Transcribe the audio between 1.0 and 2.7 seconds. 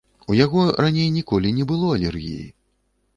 ніколі не было алергіі.